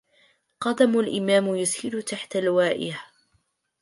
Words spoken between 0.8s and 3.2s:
الإمام يسير تحت لوائه